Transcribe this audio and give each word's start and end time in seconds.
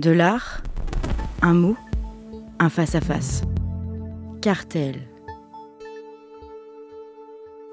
De 0.00 0.10
l'art, 0.10 0.62
un 1.42 1.52
mot, 1.52 1.76
un 2.58 2.70
face-à-face. 2.70 3.42
Cartel. 4.40 4.96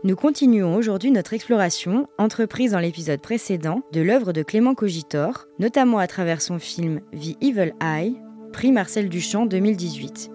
Nous 0.04 0.18
continuons 0.18 0.76
aujourd'hui 0.76 1.12
notre 1.12 1.32
exploration, 1.32 2.10
entreprise 2.18 2.72
dans 2.72 2.82
l'épisode 2.82 3.22
précédent, 3.22 3.82
de 3.94 4.02
l'œuvre 4.02 4.34
de 4.34 4.44
Clément 4.44 4.76
Cogitor, 4.76 5.48
notamment 5.58 6.00
à 6.00 6.08
travers 6.08 6.42
son 6.42 6.60
film 6.60 7.00
The 7.14 7.42
Evil 7.42 7.72
Eye, 7.82 8.20
prix 8.52 8.74
Marcel 8.74 9.08
Duchamp 9.08 9.46
2018, 9.46 10.30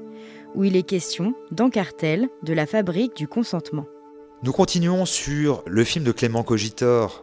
où 0.55 0.65
il 0.65 0.77
est 0.77 0.85
question, 0.85 1.35
dans 1.51 1.69
Cartel, 1.69 2.31
de 2.43 2.55
la 2.55 2.65
fabrique 2.65 3.15
du 3.15 3.29
consentement. 3.29 3.85
Nous 4.43 4.53
continuons 4.53 5.05
sur 5.05 5.63
le 5.67 5.85
film 5.85 6.07
de 6.07 6.13
Clément 6.13 6.43
Cogitor, 6.43 7.23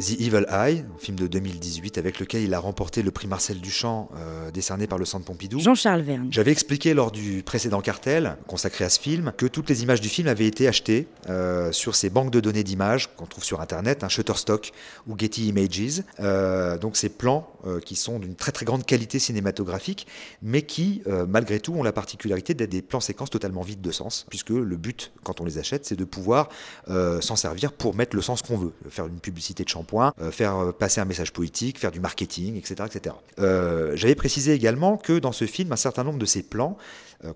The 0.00 0.18
Evil 0.18 0.46
Eye, 0.48 0.82
un 0.94 0.98
film 0.98 1.18
de 1.18 1.26
2018 1.26 1.98
avec 1.98 2.20
lequel 2.20 2.42
il 2.42 2.54
a 2.54 2.58
remporté 2.58 3.02
le 3.02 3.10
prix 3.10 3.28
Marcel 3.28 3.60
Duchamp 3.60 4.08
euh, 4.16 4.50
décerné 4.50 4.86
par 4.86 4.98
le 4.98 5.04
Centre 5.04 5.26
Pompidou. 5.26 5.60
Jean-Charles 5.60 6.00
Verne. 6.00 6.28
J'avais 6.30 6.52
expliqué 6.52 6.94
lors 6.94 7.10
du 7.10 7.42
précédent 7.42 7.82
cartel 7.82 8.36
consacré 8.46 8.86
à 8.86 8.88
ce 8.88 8.98
film 8.98 9.32
que 9.36 9.44
toutes 9.44 9.68
les 9.68 9.82
images 9.82 10.00
du 10.00 10.08
film 10.08 10.28
avaient 10.28 10.46
été 10.46 10.68
achetées 10.68 11.06
euh, 11.28 11.70
sur 11.70 11.96
ces 11.96 12.08
banques 12.08 12.30
de 12.30 12.40
données 12.40 12.64
d'images 12.64 13.14
qu'on 13.14 13.26
trouve 13.26 13.44
sur 13.44 13.60
Internet, 13.60 14.02
un 14.02 14.08
Shutterstock 14.08 14.72
ou 15.06 15.18
Getty 15.18 15.48
Images. 15.48 16.02
Euh, 16.20 16.78
donc 16.78 16.96
ces 16.96 17.10
plans 17.10 17.46
qui 17.84 17.94
sont 17.94 18.18
d'une 18.18 18.36
très 18.36 18.52
très 18.52 18.64
grande 18.64 18.86
qualité 18.86 19.18
cinématographique, 19.18 20.06
mais 20.40 20.62
qui 20.62 21.02
malgré 21.28 21.60
tout 21.60 21.74
ont 21.74 21.82
la 21.82 21.92
particularité 21.92 22.54
d'être 22.54 22.70
des 22.70 22.80
plans 22.80 23.00
séquences 23.00 23.28
totalement 23.28 23.60
vides 23.60 23.82
de 23.82 23.90
sens, 23.90 24.24
puisque 24.30 24.48
le 24.48 24.76
but 24.78 25.12
quand 25.24 25.42
on 25.42 25.44
les 25.44 25.58
achète, 25.58 25.84
c'est 25.84 25.94
de 25.94 26.04
pouvoir 26.04 26.48
s'en 26.88 27.36
servir 27.36 27.72
pour 27.74 27.94
mettre 27.94 28.16
le 28.16 28.22
sens 28.22 28.40
qu'on 28.40 28.56
veut, 28.56 28.72
faire 28.88 29.06
une 29.06 29.20
publicité 29.20 29.62
de 29.62 29.68
shampoing 29.68 29.89
euh, 29.98 30.30
faire 30.30 30.56
euh, 30.56 30.72
passer 30.72 31.00
un 31.00 31.04
message 31.04 31.32
politique, 31.32 31.78
faire 31.78 31.90
du 31.90 32.00
marketing, 32.00 32.56
etc. 32.56 32.74
etc. 32.86 33.14
Euh, 33.38 33.92
j'avais 33.96 34.14
précisé 34.14 34.52
également 34.52 34.96
que 34.96 35.18
dans 35.18 35.32
ce 35.32 35.46
film, 35.46 35.72
un 35.72 35.76
certain 35.76 36.04
nombre 36.04 36.18
de 36.18 36.26
ces 36.26 36.42
plans 36.42 36.76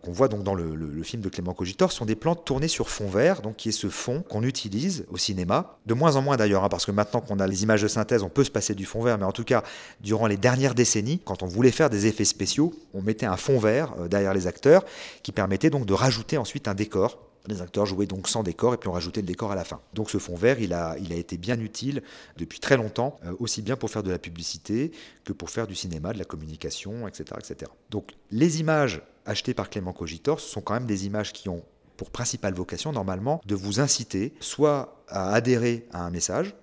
qu'on 0.01 0.12
voit 0.12 0.28
donc 0.28 0.45
dans 0.45 0.55
le, 0.55 1.03
film 1.03 1.20
de 1.20 1.28
Clément 1.28 1.53
Cogitor 1.53 1.93
sont 1.93 2.06
des 2.06 2.15
plans 2.15 2.34
tournés 2.34 2.69
sur 2.69 2.89
fond 2.89 3.06
vert, 3.06 3.43
donc 3.43 3.56
qui 3.56 3.69
est 3.69 3.73
ce 3.73 3.91
fond 3.91 4.25
qu'on 4.27 4.43
utilise 4.43 5.05
au 5.11 5.19
cinéma, 5.19 5.77
de 5.84 5.93
moins 5.93 6.17
en 6.17 6.23
moins 6.23 6.39
d'ailleurs, 6.39 6.65
hein, 6.65 6.70
parce 6.70 6.87
que 6.87 6.91
maintenant 6.91 7.20
qu'on 7.20 7.39
a 7.39 7.47
les 7.47 7.65
images 7.65 7.83
de 7.83 7.89
synthèse, 7.89 8.23
on 8.23 8.31
peut 8.31 8.45
se 8.45 8.51
passer 8.51 8.75
du 8.75 8.87
fond 8.87 9.03
vert, 9.03 9.19
mais 9.19 9.27
en 9.27 9.33
tout 9.33 9.45
cas, 9.45 9.62
durant 10.00 10.27
les 10.27 10.39
dernières 10.39 10.75
décennies, 10.75 11.21
quand 11.23 11.43
on 11.43 11.47
voulait 11.47 11.71
faire 11.71 11.91
des 11.91 12.06
effets 12.06 12.25
spéciaux, 12.25 12.73
on 12.95 13.03
mettait 13.03 13.27
un 13.27 13.37
fond 13.37 13.59
vert 13.59 13.95
derrière 14.09 14.33
les 14.33 14.47
acteurs, 14.47 14.87
qui 15.23 15.33
permettait 15.33 15.69
donc 15.69 15.84
de 15.84 15.93
rajouter 15.93 16.39
ensuite 16.39 16.67
un 16.67 16.75
décor 16.75 17.19
les 17.47 17.62
acteurs 17.62 17.87
jouaient 17.87 18.06
donc 18.06 18.28
sans 18.28 18.42
décor 18.42 18.75
et 18.75 18.77
puis 18.77 18.89
on 18.89 18.92
rajoutait 18.92 19.20
le 19.20 19.27
décor 19.27 19.53
à 19.53 19.55
la 19.55 19.64
fin. 19.64 19.81
Donc 19.92 20.11
ce 20.11 20.19
fond 20.19 20.34
vert, 20.34 20.61
il 20.61 20.73
a, 20.73 20.97
été 20.98 21.37
bien 21.37 21.59
utile 21.61 22.03
depuis 22.37 22.59
très 22.59 22.77
longtemps, 22.77 23.19
euh, 23.25 23.34
aussi 23.39 23.62
bien 23.62 23.77
pour 23.77 23.91
faire 23.91 24.03
de 24.03 24.11
la 24.11 24.19
publicité 24.19 24.92
que 25.25 25.33
pour 25.33 25.50
faire 25.50 25.67
du 25.67 25.75
cinéma, 25.75 26.12
de 26.12 26.19
la 26.19 26.25
communication, 26.25 27.06
etc. 27.06 27.39
etc. 27.39 27.70
Donc 27.91 28.12
les 28.31 28.61
images 28.61 29.03
achetées 29.27 29.55
par 29.55 29.70
Clément 29.70 29.92
Cogitor, 29.92 30.41
ce 30.41 30.48
sont 30.48 30.61
quand 30.61 30.75
même 30.75 30.87
des 30.87 31.06
images 31.06 31.33
qui 31.33 31.48
ont 31.48 31.62
pour 31.97 32.11
principale 32.11 32.55
vocation 32.55 32.92
normalement 32.92 33.41
de 33.47 33.55
vous 33.55 33.81
inciter 33.81 34.34
soit 34.41 35.05
à 35.09 35.33
adhérer 35.33 35.87
à 35.92 36.05
un 36.05 36.11
message, 36.11 36.55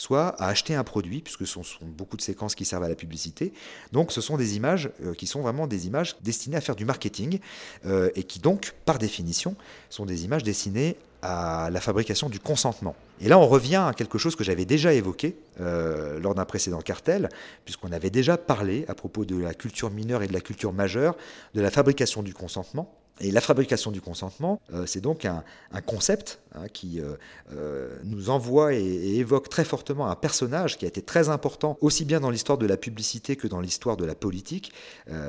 soit 0.00 0.28
à 0.40 0.46
acheter 0.46 0.74
un 0.74 0.84
produit, 0.84 1.20
puisque 1.20 1.46
ce 1.46 1.62
sont 1.62 1.62
beaucoup 1.82 2.16
de 2.16 2.22
séquences 2.22 2.54
qui 2.54 2.64
servent 2.64 2.84
à 2.84 2.88
la 2.88 2.94
publicité. 2.94 3.52
Donc 3.92 4.12
ce 4.12 4.22
sont 4.22 4.38
des 4.38 4.56
images 4.56 4.90
euh, 5.04 5.12
qui 5.12 5.26
sont 5.26 5.42
vraiment 5.42 5.66
des 5.66 5.86
images 5.86 6.16
destinées 6.22 6.56
à 6.56 6.62
faire 6.62 6.74
du 6.74 6.86
marketing, 6.86 7.38
euh, 7.84 8.10
et 8.14 8.22
qui 8.22 8.38
donc, 8.38 8.74
par 8.86 8.98
définition, 8.98 9.56
sont 9.90 10.06
des 10.06 10.24
images 10.24 10.42
destinées 10.42 10.96
à 11.20 11.68
la 11.70 11.82
fabrication 11.82 12.30
du 12.30 12.40
consentement. 12.40 12.96
Et 13.20 13.28
là, 13.28 13.38
on 13.38 13.46
revient 13.46 13.84
à 13.86 13.92
quelque 13.94 14.16
chose 14.16 14.36
que 14.36 14.44
j'avais 14.44 14.64
déjà 14.64 14.94
évoqué 14.94 15.36
euh, 15.60 16.18
lors 16.18 16.34
d'un 16.34 16.46
précédent 16.46 16.80
cartel, 16.80 17.28
puisqu'on 17.66 17.92
avait 17.92 18.08
déjà 18.08 18.38
parlé 18.38 18.86
à 18.88 18.94
propos 18.94 19.26
de 19.26 19.36
la 19.36 19.52
culture 19.52 19.90
mineure 19.90 20.22
et 20.22 20.28
de 20.28 20.32
la 20.32 20.40
culture 20.40 20.72
majeure, 20.72 21.14
de 21.52 21.60
la 21.60 21.70
fabrication 21.70 22.22
du 22.22 22.32
consentement. 22.32 22.94
Et 23.20 23.30
la 23.30 23.42
fabrication 23.42 23.90
du 23.90 24.00
consentement, 24.00 24.62
euh, 24.72 24.86
c'est 24.86 25.02
donc 25.02 25.26
un, 25.26 25.42
concept 25.84 26.40
hein, 26.54 26.68
qui 26.72 27.00
euh, 27.00 27.14
euh, 27.52 27.94
nous 28.04 28.30
envoie 28.30 28.72
et, 28.74 29.18
évoque 29.18 29.50
très 29.50 29.64
fortement 29.64 30.10
un 30.10 30.16
personnage 30.16 30.78
qui 30.78 30.86
a 30.86 30.88
été 30.88 31.02
très 31.02 31.28
important 31.28 31.76
aussi 31.82 32.06
bien 32.06 32.20
dans 32.20 32.30
l'histoire 32.30 32.56
de 32.56 32.66
la 32.66 32.78
publicité 32.78 33.36
que 33.36 33.46
dans 33.46 33.60
l'histoire 33.60 33.96
de 33.96 34.04
la 34.04 34.14
politique. 34.14 34.72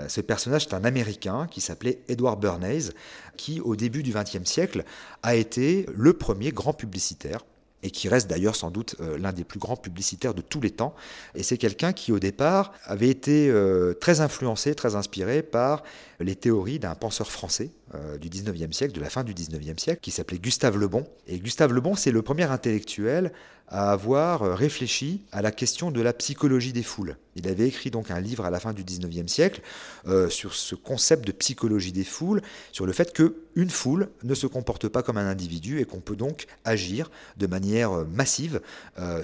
ce 0.08 0.22
personnage 0.22 0.68
est 0.68 0.74
un 0.74 0.86
Américain 0.86 1.48
qui 1.50 1.60
s'appelait 1.60 2.00
Edward 2.08 2.40
Bernays, 2.40 2.92
qui 3.36 3.60
au 3.60 3.76
début 3.76 4.04
du 4.04 4.14
XXe 4.14 4.46
siècle 4.46 4.84
a 5.24 5.36
été 5.36 5.86
le 5.94 6.14
premier 6.14 6.52
grand 6.52 6.74
publicitaire 6.74 7.44
et 7.84 7.92
qui 7.92 8.08
reste 8.08 8.30
d'ailleurs 8.30 8.56
sans 8.56 8.72
doute 8.72 8.96
l'un 9.00 9.34
des 9.34 9.44
plus 9.44 9.60
grands 9.60 9.76
publicitaires 9.76 10.34
de 10.34 10.42
tous 10.42 10.62
les 10.62 10.70
temps. 10.70 10.94
Et 11.36 11.44
c'est 11.44 11.58
quelqu'un 11.58 11.94
qui 11.94 12.12
au 12.12 12.20
départ 12.20 12.74
avait 12.86 13.10
été 13.10 13.52
très 14.00 14.22
influencé, 14.22 14.76
très 14.76 14.96
inspiré 14.96 15.42
par 15.42 15.84
les 16.20 16.36
théories 16.36 16.80
d'un 16.80 16.96
penseur 16.96 17.32
français 17.32 17.72
euh, 17.94 18.18
du 18.18 18.30
19e 18.30 18.72
siècle, 18.72 18.94
de 18.94 19.02
la 19.02 19.10
fin 19.10 19.26
du 19.26 19.34
19e 19.34 19.78
siècle, 19.78 20.00
qui 20.02 20.12
s'appelait 20.12 20.40
Gustave 20.40 20.78
Le 20.78 20.88
Bon. 20.88 21.04
Et 21.28 21.40
Gustave 21.40 21.74
Le 21.74 21.82
Bon, 21.82 21.96
c'est 21.96 22.12
le 22.12 22.22
premier 22.22 22.44
intellectuel 22.44 23.34
à 23.68 23.92
avoir 23.92 24.44
euh, 24.44 24.56
réfléchi 24.56 25.24
à 25.34 25.42
la 25.42 25.52
question 25.52 25.92
de 25.92 26.02
la 26.02 26.14
psychologie 26.14 26.72
des 26.72 26.84
foules. 26.84 27.18
Il 27.36 27.48
avait 27.48 27.68
écrit 27.68 27.92
donc 27.92 28.12
un 28.12 28.20
livre 28.20 28.46
à 28.46 28.50
la 28.50 28.60
fin 28.60 28.74
du 28.74 28.84
19e 28.84 29.28
siècle 29.28 29.62
euh, 30.08 30.30
sur 30.30 30.54
ce 30.54 30.76
concept 30.76 31.26
de 31.26 31.32
psychologie 31.34 31.92
des 31.92 32.04
foules, 32.04 32.42
sur 32.72 32.86
le 32.86 32.94
fait 32.94 33.12
que 33.14 33.36
une 33.56 33.70
foule 33.70 34.10
ne 34.24 34.36
se 34.36 34.48
comporte 34.48 34.88
pas 34.88 35.04
comme 35.04 35.18
un 35.18 35.28
individu 35.28 35.82
et 35.82 35.86
qu'on 35.86 36.00
peut 36.00 36.16
donc 36.16 36.48
agir 36.64 37.12
de 37.36 37.48
manière 37.48 37.92
massive 38.06 38.62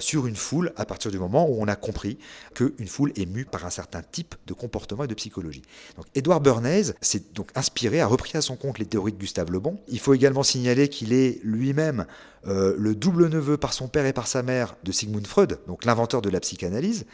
sur 0.00 0.26
une 0.26 0.36
foule 0.36 0.74
à 0.76 0.84
partir 0.84 1.10
du 1.10 1.18
moment 1.18 1.48
où 1.48 1.56
on 1.58 1.66
a 1.66 1.76
compris 1.76 2.18
qu'une 2.54 2.88
foule 2.88 3.10
est 3.16 3.24
mue 3.24 3.46
par 3.46 3.64
un 3.64 3.70
certain 3.70 4.02
type 4.02 4.34
de 4.46 4.52
comportement 4.52 5.04
et 5.04 5.06
de 5.06 5.14
psychologie. 5.14 5.62
Donc 5.96 6.04
Édouard 6.14 6.42
Bernays 6.42 6.92
s'est 7.00 7.22
donc 7.32 7.48
inspiré, 7.54 8.02
a 8.02 8.06
repris 8.06 8.36
à 8.36 8.42
son 8.42 8.56
compte 8.58 8.78
les 8.78 8.86
théories 8.86 9.12
de 9.12 9.18
Gustave 9.18 9.50
Le 9.50 9.60
Bon. 9.60 9.78
Il 9.88 9.98
faut 9.98 10.14
également 10.14 10.42
signaler 10.42 10.88
qu'il 10.88 11.12
est 11.12 11.40
lui-même 11.42 12.06
euh, 12.46 12.74
le 12.78 12.94
double 12.94 13.28
neveu 13.28 13.56
par 13.56 13.72
son 13.72 13.88
père 13.88 14.06
et 14.06 14.12
par 14.12 14.26
sa 14.26 14.42
mère 14.42 14.76
de 14.84 14.92
Sigmund 14.92 15.26
Freud, 15.26 15.58
donc 15.66 15.84
l'inventeur 15.84 16.22
de 16.22 16.30
la 16.30 16.40
psychanalyse, 16.40 17.04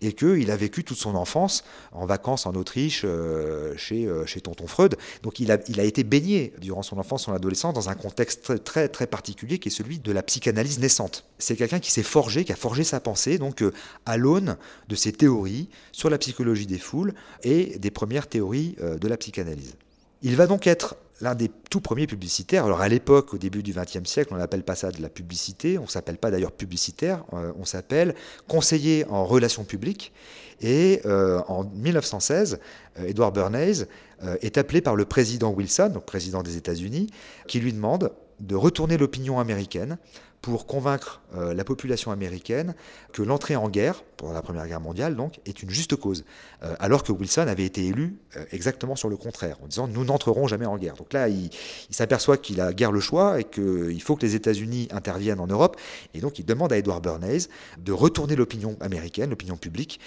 et 0.00 0.12
qu'il 0.12 0.50
a 0.50 0.56
vécu 0.56 0.84
toute 0.84 0.98
son 0.98 1.14
enfance 1.14 1.64
en 1.92 2.04
vacances 2.04 2.46
en 2.46 2.54
Autriche 2.54 3.02
euh, 3.04 3.74
chez, 3.76 4.06
euh, 4.06 4.26
chez 4.26 4.40
tonton 4.40 4.66
Freud. 4.66 4.96
Donc 5.22 5.40
il 5.40 5.52
a, 5.52 5.58
il 5.68 5.80
a 5.80 5.84
été 5.84 6.04
baigné 6.04 6.52
durant 6.60 6.82
son 6.82 6.98
enfance, 6.98 7.24
son 7.24 7.32
adolescence, 7.32 7.74
dans 7.74 7.88
un 7.88 7.94
contexte 7.94 8.64
très, 8.64 8.88
très, 8.88 9.06
particulier 9.06 9.58
qui 9.58 9.68
est 9.68 9.72
celui 9.72 9.98
de 9.98 10.12
la 10.12 10.22
psychanalyse 10.22 10.78
naissante. 10.78 11.24
C'est 11.38 11.56
quelqu'un 11.56 11.80
qui 11.80 11.90
s'est 11.90 12.02
forgé, 12.02 12.44
qui 12.44 12.52
a 12.52 12.56
forgé 12.56 12.84
sa 12.84 13.00
pensée, 13.00 13.38
donc 13.38 13.64
à 14.06 14.16
l'aune 14.16 14.56
de 14.88 14.94
ses 14.94 15.12
théories 15.12 15.68
sur 15.92 16.08
la 16.08 16.18
psychologie 16.18 16.66
des 16.66 16.78
foules 16.78 17.14
et 17.42 17.78
des 17.78 17.90
premières 17.90 18.26
théories 18.26 18.76
de 18.80 19.08
la 19.08 19.16
psychanalyse. 19.16 19.74
Il 20.22 20.36
va 20.36 20.46
donc 20.46 20.66
être 20.66 20.96
l'un 21.20 21.34
des 21.34 21.50
tout 21.70 21.80
premiers 21.80 22.06
publicitaires. 22.06 22.64
Alors 22.64 22.80
à 22.80 22.88
l'époque, 22.88 23.34
au 23.34 23.38
début 23.38 23.62
du 23.62 23.72
XXe 23.72 24.08
siècle, 24.08 24.32
on 24.32 24.36
n'appelle 24.36 24.62
pas 24.62 24.74
ça 24.74 24.90
de 24.90 25.02
la 25.02 25.08
publicité, 25.08 25.78
on 25.78 25.82
ne 25.82 25.88
s'appelle 25.88 26.18
pas 26.18 26.30
d'ailleurs 26.30 26.52
publicitaire, 26.52 27.24
euh, 27.32 27.52
on 27.58 27.64
s'appelle 27.64 28.14
conseiller 28.48 29.04
en 29.08 29.24
relations 29.24 29.64
publiques. 29.64 30.12
Et 30.60 31.00
euh, 31.06 31.40
en 31.48 31.64
1916, 31.64 32.60
Edward 33.04 33.34
Bernays 33.34 33.86
euh, 34.22 34.36
est 34.42 34.58
appelé 34.58 34.80
par 34.80 34.94
le 34.94 35.04
président 35.04 35.50
Wilson, 35.50 35.90
donc 35.94 36.04
président 36.04 36.42
des 36.42 36.56
États-Unis, 36.56 37.08
qui 37.48 37.58
lui 37.58 37.72
demande 37.72 38.12
de 38.38 38.54
retourner 38.54 38.96
l'opinion 38.96 39.40
américaine 39.40 39.98
pour 40.42 40.66
convaincre 40.66 41.22
euh, 41.36 41.54
la 41.54 41.64
population 41.64 42.10
américaine 42.10 42.74
que 43.12 43.22
l'entrée 43.22 43.54
en 43.54 43.68
guerre, 43.68 44.02
pour 44.16 44.32
la 44.32 44.42
Première 44.42 44.66
Guerre 44.66 44.80
mondiale 44.80 45.14
donc, 45.14 45.40
est 45.46 45.62
une 45.62 45.70
juste 45.70 45.94
cause. 45.94 46.24
Euh, 46.64 46.74
alors 46.80 47.04
que 47.04 47.12
Wilson 47.12 47.46
avait 47.46 47.64
été 47.64 47.86
élu 47.86 48.16
euh, 48.36 48.44
exactement 48.50 48.96
sur 48.96 49.08
le 49.08 49.16
contraire, 49.16 49.56
en 49.62 49.68
disant 49.68 49.86
nous 49.86 50.04
n'entrerons 50.04 50.48
jamais 50.48 50.66
en 50.66 50.76
guerre. 50.76 50.94
Donc 50.94 51.12
là, 51.12 51.28
il, 51.28 51.50
s'aperçoit 51.90 52.36
qu'il 52.36 52.60
a 52.60 52.72
guère 52.72 52.90
le 52.90 52.98
choix 52.98 53.40
et 53.40 53.44
qu'il 53.44 54.02
faut 54.02 54.16
que 54.16 54.26
les 54.26 54.34
États-Unis 54.34 54.88
interviennent 54.90 55.40
en 55.40 55.46
Europe. 55.46 55.76
Et 56.12 56.20
donc 56.20 56.40
il 56.40 56.44
demande 56.44 56.72
à 56.72 56.76
Edward 56.76 57.02
Bernays 57.02 57.46
de 57.78 57.92
retourner 57.92 58.34
l'opinion 58.34 58.76
américaine, 58.80 59.30
l'opinion 59.30 59.56
publique, 59.56 60.00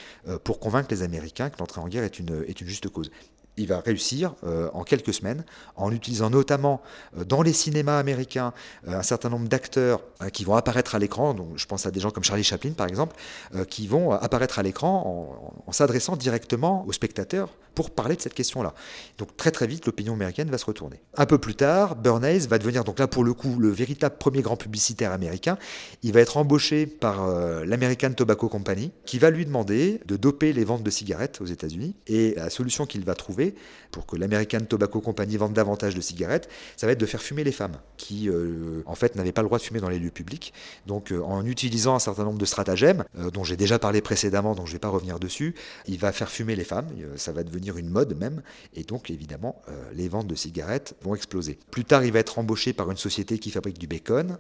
pour 0.44 0.60
convaincre 0.60 0.88
les 0.92 1.04
Américains 1.04 1.50
que 1.50 1.60
l'entrée 1.60 1.80
en 1.80 1.88
guerre 1.88 2.04
est 2.04 2.20
une 2.20 2.68
juste 2.68 2.90
cause 2.90 3.10
il 3.58 3.68
va 3.68 3.80
réussir 3.80 4.34
euh, 4.44 4.70
en 4.74 4.84
quelques 4.84 5.14
semaines, 5.14 5.44
en 5.76 5.92
utilisant 5.92 6.30
notamment 6.30 6.82
euh, 7.18 7.24
dans 7.24 7.42
les 7.42 7.54
cinémas 7.54 8.00
américains 8.00 8.54
euh, 8.88 9.00
un 9.00 9.04
certain 9.04 9.30
nombre 9.30 9.48
d'acteurs 9.48 10.02
qui 10.34 10.44
vont 10.44 10.56
apparaître 10.56 10.96
à 10.96 11.00
l'écran. 11.00 11.34
Donc, 11.34 11.58
je 11.58 11.66
pense 11.66 11.86
à 11.86 11.92
des 11.92 12.00
gens 12.00 12.12
comme 12.12 12.24
Charlie 12.24 12.44
Chaplin, 12.44 12.72
par 12.72 12.88
exemple, 12.88 13.16
qui 13.70 13.88
vont 13.88 14.12
apparaître 14.12 14.60
à 14.60 14.64
l'écran 14.64 15.54
en, 15.68 15.72
s'adressant 15.72 16.16
directement 16.16 16.86
aux 16.88 16.94
spectateurs 16.94 17.50
pour 17.76 17.92
parler 17.92 18.16
de 18.16 18.22
cette 18.22 18.34
question-là. 18.34 18.74
Donc 19.18 19.36
très 19.38 19.52
très 19.52 19.68
vite, 19.68 19.86
l'opinion 19.86 20.14
américaine 20.14 20.50
va 20.50 20.58
se 20.58 20.66
retourner. 20.66 21.02
Un 21.16 21.26
peu 21.26 21.38
plus 21.38 21.56
tard, 21.56 21.96
Bernays 21.96 22.48
va 22.48 22.58
devenir, 22.58 22.84
donc 22.84 23.00
là 23.00 23.08
pour 23.08 23.24
le 23.24 23.34
coup, 23.34 23.60
le 23.60 23.70
véritable 23.70 24.16
premier 24.18 24.42
grand 24.42 24.56
publicitaire 24.56 25.12
américain. 25.12 25.58
Il 26.04 26.14
va 26.14 26.22
être 26.22 26.38
embauché 26.38 26.86
par 26.88 27.26
euh, 27.26 27.66
l'American 27.66 28.12
Tobacco 28.14 28.50
Company, 28.50 28.92
qui 29.06 29.20
va 29.20 29.30
lui 29.30 29.46
demander 29.46 30.00
de 30.06 30.16
doper 30.16 30.54
les 30.54 30.64
ventes 30.64 30.84
de 30.84 30.90
cigarettes 30.90 31.42
aux 31.42 31.46
États-Unis. 31.46 31.96
Et 32.08 32.34
la 32.36 32.50
solution 32.50 32.86
qu'il 32.86 33.04
va 33.04 33.16
trouver 33.16 33.56
pour 33.92 34.06
que 34.06 34.16
l'American 34.16 34.62
Tobacco 34.62 35.02
Company 35.02 35.38
vende 35.38 35.54
davantage 35.54 35.96
de 35.96 36.02
cigarettes, 36.02 36.50
ça 36.78 36.88
va 36.88 36.94
être 36.94 37.00
de 37.00 37.06
faire 37.06 37.22
fumer 37.22 37.44
les 37.44 37.52
femmes, 37.52 37.78
qui 37.98 38.30
euh, 38.30 38.82
en 38.86 38.96
fait 38.96 39.16
n'avaient 39.16 39.32
pas 39.32 39.42
le 39.42 39.48
droit 39.48 39.58
de 39.58 39.64
fumer 39.64 39.80
dans 39.80 39.90
les 39.90 40.00
lieux 40.00 40.12
publics. 40.12 40.54
Donc 40.88 41.12
euh, 41.12 41.22
en 41.22 41.46
utilisant 41.46 41.96
un 41.96 42.00
certain 42.00 42.24
nombre 42.24 42.40
de 42.40 42.46
stratagèmes, 42.46 43.04
dont 43.34 43.44
j'ai 43.44 43.58
déjà 43.58 43.80
parlé 43.80 44.02
précédemment, 44.02 44.56
donc 44.56 44.68
je 44.68 44.72
ne 44.72 44.76
vais 44.76 44.80
pas 44.80 44.90
revenir 44.90 45.20
dessus, 45.20 45.56
il 45.88 45.98
va 46.00 46.12
faire 46.12 46.30
fumer 46.30 46.56
les 46.56 46.64
femmes, 46.64 46.88
ça 47.16 47.32
va 47.32 47.44
devenir 47.44 47.65
une 47.74 47.90
mode 47.90 48.18
même, 48.18 48.42
et 48.74 48.84
donc 48.84 49.10
évidemment 49.10 49.62
les 49.94 50.08
ventes 50.08 50.28
de 50.28 50.36
cigarettes 50.36 50.96
vont 51.02 51.16
exploser. 51.16 51.58
Plus 51.72 51.86
tard, 51.86 52.04
il 52.04 52.12
va 52.12 52.20
être 52.20 52.40
embauché 52.40 52.74
par 52.74 52.92
une 52.92 52.98
société 52.98 53.40
qui 53.40 53.52
fabrique 53.52 53.78
du 53.78 53.88
bacon, 53.88 54.38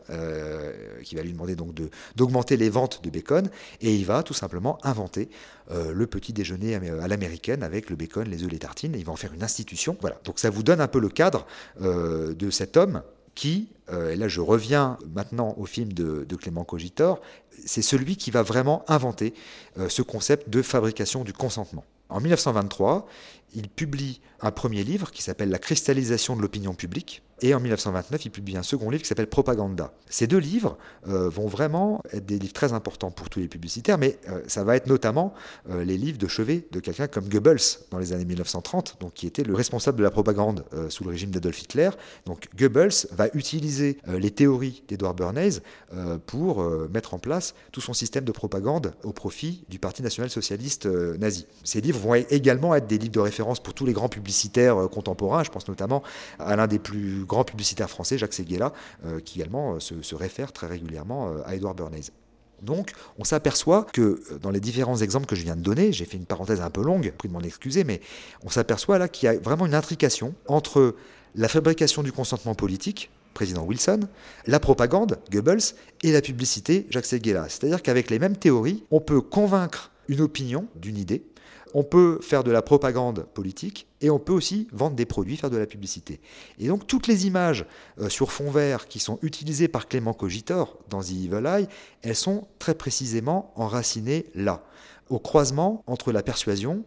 qui 1.03 1.15
va 1.15 1.21
lui 1.23 1.31
demander 1.31 1.55
donc 1.55 1.73
d'augmenter 2.15 2.57
les 2.57 2.69
ventes 2.69 3.01
de 3.03 3.09
bacon, 3.09 3.49
et 3.81 3.95
il 3.95 4.05
va 4.05 4.23
tout 4.23 4.33
simplement 4.33 4.77
inventer 4.83 5.29
euh, 5.71 5.93
le 5.93 6.05
petit 6.05 6.31
déjeuner 6.31 6.75
à 6.75 7.07
l'américaine 7.07 7.63
avec 7.63 7.89
le 7.89 7.95
bacon, 7.95 8.27
les 8.27 8.43
œufs, 8.43 8.51
les 8.51 8.59
tartines, 8.59 8.93
il 8.95 9.03
va 9.03 9.11
en 9.11 9.15
faire 9.15 9.33
une 9.33 9.43
institution. 9.43 9.97
Voilà. 9.99 10.19
Donc 10.23 10.37
ça 10.39 10.49
vous 10.49 10.61
donne 10.61 10.79
un 10.79 10.87
peu 10.87 10.99
le 10.99 11.09
cadre 11.09 11.47
euh, 11.81 12.33
de 12.35 12.49
cet 12.51 12.77
homme 12.77 13.01
qui, 13.33 13.69
euh, 13.91 14.11
et 14.11 14.15
là 14.15 14.27
je 14.27 14.41
reviens 14.41 14.97
maintenant 15.13 15.55
au 15.57 15.65
film 15.65 15.91
de, 15.91 16.35
Clément 16.35 16.63
Cogitor, 16.63 17.19
c'est 17.65 17.81
celui 17.81 18.15
qui 18.15 18.29
va 18.29 18.43
vraiment 18.43 18.83
inventer 18.87 19.33
ce 19.87 20.01
concept 20.01 20.49
de 20.49 20.61
fabrication 20.61 21.23
du 21.23 21.33
consentement. 21.33 21.83
En 22.09 22.19
1923, 22.19 23.07
il 23.55 23.69
publie 23.69 24.21
un 24.41 24.51
premier 24.51 24.83
livre 24.83 25.11
qui 25.11 25.21
s'appelle 25.23 25.49
La 25.49 25.59
cristallisation 25.59 26.35
de 26.35 26.41
l'opinion 26.41 26.73
publique, 26.73 27.23
et 27.41 27.53
en 27.53 27.59
1929, 27.59 28.25
il 28.25 28.29
publie 28.29 28.55
un 28.55 28.63
second 28.63 28.89
livre 28.89 29.03
qui 29.03 29.09
s'appelle 29.09 29.27
Propaganda. 29.27 29.91
Ces 30.09 30.25
deux 30.25 30.37
livres 30.37 30.77
euh, 31.07 31.27
vont 31.29 31.47
vraiment 31.47 32.01
être 32.13 32.25
des 32.25 32.39
livres 32.39 32.53
très 32.53 32.71
importants 32.71 33.11
pour 33.11 33.29
tous 33.29 33.39
les 33.39 33.49
publicitaires, 33.49 33.97
mais 33.97 34.17
euh, 34.29 34.41
ça 34.47 34.63
va 34.63 34.77
être 34.77 34.87
notamment 34.87 35.33
euh, 35.69 35.83
les 35.83 35.97
livres 35.97 36.17
de 36.17 36.27
chevet 36.27 36.65
de 36.71 36.79
quelqu'un 36.79 37.07
comme 37.07 37.27
Goebbels 37.27 37.59
dans 37.91 37.97
les 37.97 38.13
années 38.13 38.23
1930, 38.23 38.97
donc 39.01 39.13
qui 39.13 39.27
était 39.27 39.43
le 39.43 39.53
responsable 39.53 39.97
de 39.97 40.03
la 40.03 40.11
propagande 40.11 40.63
sous 40.89 41.03
le 41.03 41.09
régime 41.09 41.31
d'Adolf 41.31 41.61
Hitler. 41.61 41.89
Donc 42.25 42.47
Goebbels 42.55 43.07
va 43.11 43.27
utiliser 43.33 43.97
les 44.07 44.31
théories 44.31 44.83
d'Edward 44.87 45.17
Bernays 45.17 45.61
pour 46.25 46.63
mettre 46.89 47.13
en 47.13 47.19
place 47.19 47.55
tout 47.71 47.81
son 47.81 47.93
système 47.93 48.23
de 48.23 48.31
propagande 48.31 48.93
au 49.03 49.11
profit 49.11 49.65
du 49.69 49.79
Parti 49.79 50.03
national-socialiste 50.03 50.85
nazi. 50.85 51.47
Ces 51.63 51.81
livres 51.81 51.99
vont 51.99 52.15
également 52.15 52.75
être 52.75 52.87
des 52.87 52.97
livres 52.97 53.13
de 53.13 53.19
référence 53.19 53.61
pour 53.61 53.73
tous 53.73 53.85
les 53.85 53.93
grands 53.93 54.09
publicitaires 54.09 54.89
contemporains. 54.89 55.43
Je 55.43 55.51
pense 55.51 55.67
notamment 55.67 56.03
à 56.39 56.55
l'un 56.55 56.67
des 56.67 56.79
plus 56.79 57.24
grand 57.25 57.43
publicitaire 57.43 57.89
français, 57.89 58.17
Jacques 58.17 58.33
Seguela, 58.33 58.73
euh, 59.05 59.19
qui 59.19 59.39
également 59.39 59.75
euh, 59.75 59.79
se, 59.79 60.15
réfère 60.15 60.51
très 60.51 60.67
régulièrement 60.67 61.29
euh, 61.29 61.41
à 61.45 61.55
Edouard 61.55 61.75
Bernays. 61.75 62.11
Donc, 62.61 62.91
on 63.19 63.23
s'aperçoit 63.25 63.83
que 63.83 64.21
dans 64.41 64.49
les 64.49 64.61
différents 64.61 64.97
exemples 64.97 65.25
que 65.25 65.35
je 65.35 65.43
viens 65.43 65.57
de 65.57 65.61
donner, 65.61 65.91
j'ai 65.91 66.05
fait 66.05 66.17
une 66.17 66.25
parenthèse 66.25 66.61
un 66.61 66.69
peu 66.69 66.81
longue, 66.81 67.11
prie 67.17 67.27
de 67.27 67.33
m'en 67.33 67.41
excuser, 67.41 67.83
mais 67.83 67.99
on 68.43 68.49
s'aperçoit 68.49 68.97
là 68.97 69.09
qu'il 69.09 69.27
y 69.27 69.29
a 69.29 69.37
vraiment 69.37 69.65
une 69.65 69.75
intrication 69.75 70.33
entre 70.47 70.95
la 71.35 71.49
fabrication 71.49 72.01
du 72.01 72.13
consentement 72.13 72.55
politique, 72.55 73.11
président 73.33 73.63
Wilson, 73.63 73.99
la 74.47 74.61
propagande, 74.61 75.19
Goebbels, 75.29 75.75
et 76.01 76.13
la 76.13 76.21
publicité, 76.21 76.87
Jacques 76.89 77.05
Seguela. 77.05 77.49
C'est-à-dire 77.49 77.83
qu'avec 77.83 78.09
les 78.09 78.19
mêmes 78.19 78.37
théories, 78.37 78.85
on 78.89 79.01
peut 79.01 79.21
convaincre 79.21 79.91
une 80.07 80.21
opinion 80.21 80.67
d'une 80.75 80.97
idée, 80.97 81.23
on 81.77 81.83
peut 81.83 82.19
faire 82.21 82.45
de 82.45 82.51
la 82.51 82.61
propagande 82.61 83.25
politique 83.33 83.85
et 83.99 84.09
on 84.09 84.17
peut 84.17 84.31
aussi 84.31 84.69
vendre 84.71 84.95
des 84.95 85.05
produits, 85.05 85.35
faire 85.35 85.49
de 85.49 85.57
la 85.57 85.65
publicité. 85.65 86.21
Et 86.57 86.69
donc 86.69 86.87
toutes 86.87 87.05
les 87.07 87.27
images 87.27 87.65
euh, 87.99 88.07
sur 88.07 88.31
fond 88.31 88.49
vert 88.49 88.87
qui 88.87 88.99
sont 88.99 89.19
utilisées 89.21 89.67
par 89.67 89.89
Clément 89.89 90.13
Cogitor 90.13 90.79
dans 90.89 91.01
The 91.01 91.11
Evil 91.11 91.45
Eye, 91.45 91.67
elles 92.01 92.15
sont 92.15 92.47
très 92.59 92.75
précisément 92.75 93.51
enracinées 93.57 94.25
là, 94.35 94.63
au 95.09 95.19
croisement 95.19 95.83
entre 95.85 96.13
la 96.13 96.23
persuasion, 96.23 96.85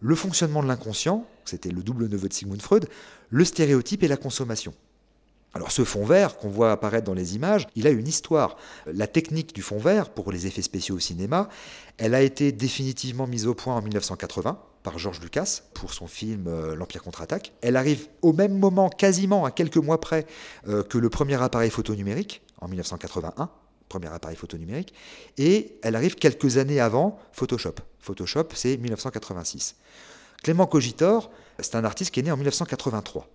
le 0.00 0.14
fonctionnement 0.14 0.62
de 0.62 0.68
l'inconscient, 0.68 1.26
c'était 1.44 1.70
le 1.70 1.82
double 1.82 2.08
neveu 2.08 2.26
de 2.26 2.32
Sigmund 2.32 2.62
Freud, 2.62 2.88
le 3.28 3.44
stéréotype 3.44 4.02
et 4.02 4.08
la 4.08 4.16
consommation. 4.16 4.72
Alors 5.52 5.72
ce 5.72 5.84
fond 5.84 6.04
vert 6.04 6.36
qu'on 6.36 6.48
voit 6.48 6.70
apparaître 6.70 7.06
dans 7.06 7.14
les 7.14 7.34
images, 7.34 7.66
il 7.74 7.86
a 7.86 7.90
une 7.90 8.06
histoire. 8.06 8.56
La 8.86 9.06
technique 9.06 9.54
du 9.54 9.62
fond 9.62 9.78
vert 9.78 10.10
pour 10.10 10.30
les 10.30 10.46
effets 10.46 10.62
spéciaux 10.62 10.96
au 10.96 11.00
cinéma, 11.00 11.48
elle 11.98 12.14
a 12.14 12.22
été 12.22 12.52
définitivement 12.52 13.26
mise 13.26 13.46
au 13.46 13.54
point 13.54 13.74
en 13.74 13.82
1980 13.82 14.60
par 14.82 14.98
George 14.98 15.20
Lucas 15.20 15.62
pour 15.74 15.92
son 15.92 16.06
film 16.06 16.46
euh, 16.46 16.74
L'Empire 16.74 17.02
contre-attaque. 17.02 17.52
Elle 17.62 17.76
arrive 17.76 18.08
au 18.22 18.32
même 18.32 18.56
moment, 18.58 18.88
quasiment 18.88 19.44
à 19.44 19.50
quelques 19.50 19.76
mois 19.76 20.00
près, 20.00 20.24
euh, 20.68 20.82
que 20.82 20.98
le 20.98 21.10
premier 21.10 21.40
appareil 21.42 21.70
photo 21.70 21.94
numérique, 21.94 22.42
en 22.60 22.68
1981, 22.68 23.50
premier 23.88 24.06
appareil 24.06 24.36
photo 24.36 24.56
numérique, 24.56 24.94
et 25.36 25.78
elle 25.82 25.96
arrive 25.96 26.14
quelques 26.14 26.56
années 26.58 26.80
avant 26.80 27.18
Photoshop. 27.32 27.74
Photoshop, 27.98 28.48
c'est 28.54 28.76
1986. 28.76 29.76
Clément 30.42 30.66
Cogitor, 30.66 31.30
c'est 31.58 31.74
un 31.74 31.84
artiste 31.84 32.12
qui 32.12 32.20
est 32.20 32.22
né 32.22 32.30
en 32.30 32.36
1983. 32.36 33.28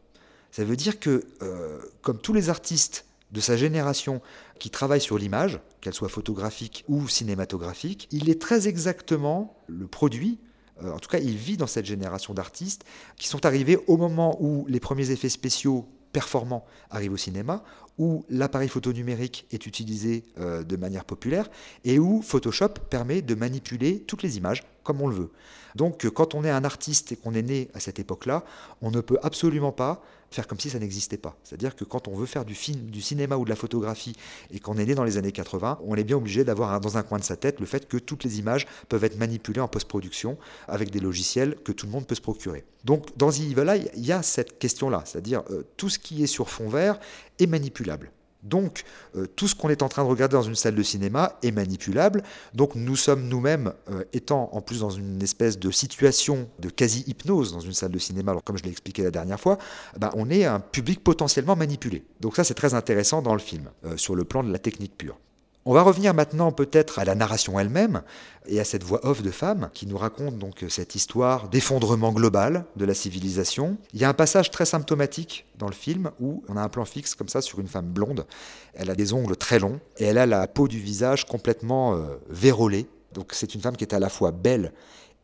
Ça 0.56 0.64
veut 0.64 0.78
dire 0.78 1.02
que, 1.02 1.26
euh, 1.42 1.82
comme 2.02 2.18
tous 2.18 2.32
les 2.32 2.50
artistes 2.50 3.08
de 3.34 3.42
sa 3.42 3.58
génération 3.58 4.22
qui 4.58 4.70
travaillent 4.70 5.02
sur 5.02 5.18
l'image, 5.18 5.60
qu'elle 5.82 5.94
soit 5.94 6.08
photographique 6.08 6.86
ou 6.88 7.10
cinématographique, 7.10 8.08
il 8.12 8.30
est 8.30 8.42
très 8.42 8.70
exactement 8.70 9.62
le 9.68 9.86
produit, 9.86 10.40
euh, 10.82 10.94
en 10.94 11.00
tout 11.00 11.10
cas 11.10 11.20
il 11.20 11.36
vit 11.36 11.58
dans 11.58 11.68
cette 11.68 11.84
génération 11.84 12.34
d'artistes 12.34 12.86
qui 13.18 13.28
sont 13.28 13.46
arrivés 13.46 13.78
au 13.88 13.98
moment 13.98 14.38
où 14.42 14.66
les 14.70 14.80
premiers 14.80 15.12
effets 15.12 15.28
spéciaux 15.28 15.90
performants 16.14 16.64
arrivent 16.90 17.12
au 17.12 17.18
cinéma, 17.18 17.62
où 17.98 18.24
l'appareil 18.30 18.70
photo 18.70 18.94
numérique 18.94 19.48
est 19.52 19.66
utilisé 19.66 20.24
euh, 20.40 20.64
de 20.64 20.78
manière 20.78 21.04
populaire 21.04 21.50
et 21.84 22.00
où 22.00 22.22
Photoshop 22.22 22.76
permet 22.90 23.22
de 23.22 23.36
manipuler 23.36 24.00
toutes 24.04 24.24
les 24.24 24.38
images 24.38 24.64
comme 24.86 25.02
on 25.02 25.08
le 25.08 25.16
veut. 25.16 25.32
Donc 25.76 26.08
quand 26.08 26.36
on 26.36 26.46
est 26.46 26.50
un 26.50 26.64
artiste 26.64 27.12
et 27.12 27.18
qu'on 27.18 27.34
est 27.34 27.42
né 27.42 27.68
à 27.74 27.82
cette 27.82 28.00
époque-là, 28.00 28.46
on 28.82 28.92
ne 28.92 29.02
peut 29.02 29.18
absolument 29.22 29.74
pas 29.74 30.02
faire 30.32 30.48
comme 30.48 30.60
si 30.60 30.70
ça 30.70 30.80
n'existait 30.80 31.18
pas. 31.18 31.38
C'est-à-dire 31.44 31.76
que 31.76 31.84
quand 31.84 32.08
on 32.08 32.16
veut 32.16 32.26
faire 32.26 32.46
du, 32.46 32.56
film, 32.56 32.90
du 32.90 33.02
cinéma 33.02 33.38
ou 33.38 33.46
de 33.46 33.50
la 33.50 33.56
photographie 33.56 34.16
et 34.52 34.60
qu'on 34.60 34.78
est 34.78 34.86
né 34.86 34.96
dans 34.96 35.04
les 35.04 35.18
années 35.18 35.32
80, 35.32 35.80
on 35.86 35.96
est 35.96 36.04
bien 36.04 36.18
obligé 36.18 36.44
d'avoir 36.44 36.80
dans 36.80 36.98
un 36.98 37.04
coin 37.04 37.20
de 37.20 37.24
sa 37.24 37.36
tête 37.36 37.60
le 37.60 37.66
fait 37.66 37.88
que 37.88 37.98
toutes 37.98 38.24
les 38.24 38.40
images 38.40 38.66
peuvent 38.90 39.04
être 39.04 39.18
manipulées 39.18 39.62
en 39.62 39.68
post-production 39.68 40.38
avec 40.68 40.92
des 40.92 41.00
logiciels 41.00 41.56
que 41.64 41.72
tout 41.72 41.86
le 41.86 41.92
monde 41.92 42.08
peut 42.08 42.16
se 42.16 42.22
procurer. 42.22 42.64
Donc 42.84 43.18
dans 43.18 43.32
The 43.32 43.40
il 43.40 44.06
y 44.06 44.12
a 44.12 44.22
cette 44.22 44.60
question-là, 44.60 45.04
c'est-à-dire 45.06 45.44
euh, 45.50 45.64
tout 45.78 45.90
ce 45.90 46.00
qui 46.00 46.24
est 46.24 46.28
sur 46.28 46.50
fond 46.50 46.70
vert 46.70 47.00
est 47.40 47.48
manipulable. 47.48 48.12
Donc, 48.46 48.84
euh, 49.16 49.26
tout 49.36 49.48
ce 49.48 49.56
qu'on 49.56 49.70
est 49.70 49.82
en 49.82 49.90
train 49.90 50.04
de 50.04 50.10
regarder 50.10 50.34
dans 50.34 50.44
une 50.44 50.56
salle 50.56 50.76
de 50.76 50.84
cinéma 50.84 51.38
est 51.44 51.52
manipulable. 51.52 52.24
Donc, 52.54 52.76
nous 52.76 52.96
sommes 52.96 53.28
nous-mêmes, 53.28 53.74
euh, 53.90 54.04
étant 54.14 54.50
en 54.54 54.62
plus 54.62 54.80
dans 54.80 54.92
une 54.92 55.22
espèce 55.22 55.60
de 55.60 55.72
situation 55.72 56.48
de 56.60 56.70
quasi-hypnose 56.70 57.52
dans 57.54 57.60
une 57.60 57.74
salle 57.74 57.92
de 57.92 58.00
cinéma, 58.00 58.32
alors 58.32 58.44
comme 58.44 58.58
je 58.58 58.64
l'ai 58.64 58.70
expliqué 58.70 59.04
la 59.04 59.12
dernière 59.12 59.40
fois, 59.40 59.58
bah, 59.98 60.12
on 60.16 60.30
est 60.30 60.46
un 60.46 60.60
public 60.60 61.04
potentiellement 61.04 61.56
manipulé. 61.56 62.04
Donc 62.22 62.36
ça, 62.36 62.44
c'est 62.44 62.54
très 62.54 62.74
intéressant 62.74 63.22
dans 63.22 63.34
le 63.34 63.40
film, 63.40 63.70
euh, 63.86 63.98
sur 63.98 64.16
le 64.16 64.24
plan 64.24 64.44
de 64.44 64.52
la 64.52 64.60
technique 64.60 64.96
pure. 64.98 65.18
On 65.68 65.74
va 65.74 65.82
revenir 65.82 66.14
maintenant 66.14 66.52
peut-être 66.52 67.00
à 67.00 67.06
la 67.06 67.16
narration 67.16 67.60
elle-même 67.60 68.04
et 68.46 68.60
à 68.60 68.64
cette 68.64 68.84
voix 68.84 69.04
off 69.04 69.24
de 69.24 69.32
femme 69.32 69.72
qui 69.74 69.88
nous 69.88 69.98
raconte 69.98 70.38
donc 70.38 70.64
cette 70.70 70.94
histoire 70.94 71.50
d'effondrement 71.50 72.14
global 72.14 72.66
de 72.76 72.86
la 72.86 72.94
civilisation. 72.94 73.76
Il 73.92 74.00
y 74.00 74.04
a 74.04 74.10
un 74.10 74.14
passage 74.14 74.52
très 74.52 74.66
symptomatique 74.66 75.48
dans 75.58 75.66
le 75.66 75.74
film 75.74 76.12
où 76.20 76.44
on 76.50 76.56
a 76.56 76.62
un 76.62 76.70
plan 76.70 76.86
fixe 76.86 77.16
comme 77.16 77.30
ça 77.30 77.42
sur 77.42 77.60
une 77.60 77.68
femme 77.68 77.88
blonde. 77.88 78.28
Elle 78.76 78.92
a 78.92 78.96
des 78.96 79.12
ongles 79.14 79.36
très 79.38 79.58
longs 79.58 79.80
et 79.98 80.06
elle 80.06 80.20
a 80.20 80.28
la 80.28 80.48
peau 80.48 80.68
du 80.68 80.80
visage 80.80 81.26
complètement 81.26 81.96
euh, 81.96 82.20
vérolée. 82.30 82.86
Donc 83.14 83.32
c'est 83.32 83.56
une 83.56 83.62
femme 83.62 83.76
qui 83.76 83.86
est 83.86 83.96
à 83.96 84.00
la 84.00 84.10
fois 84.10 84.30
belle 84.30 84.72